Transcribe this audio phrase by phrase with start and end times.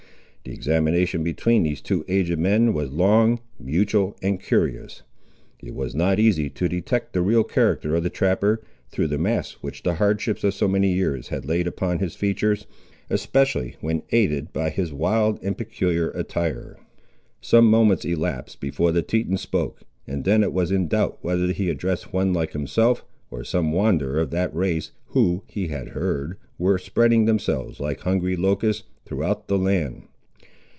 [0.43, 5.03] The examination between these two aged men was long, mutual, and curious.
[5.59, 8.59] It was not easy to detect the real character of the trapper,
[8.89, 12.65] through the mask which the hardships of so many years had laid upon his features,
[13.07, 16.75] especially when aided by his wild and peculiar attire.
[17.39, 21.69] Some moments elapsed before the Teton spoke, and then it was in doubt whether he
[21.69, 26.79] addressed one like himself, or some wanderer of that race who, he had heard, were
[26.79, 30.07] spreading themselves, like hungry locusts, throughout the land.